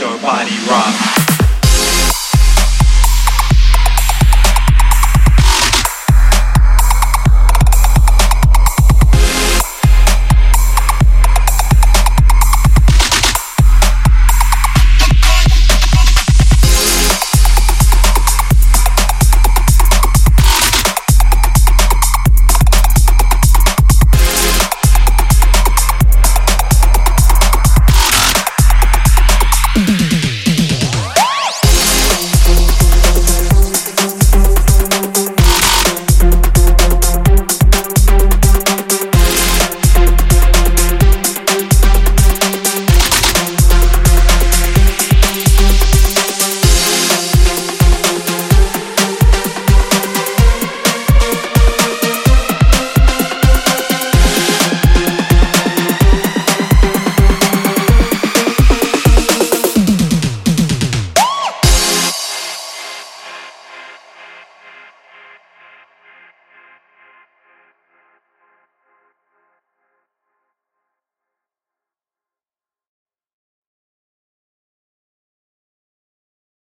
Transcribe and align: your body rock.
your 0.00 0.18
body 0.18 0.58
rock. 0.68 1.03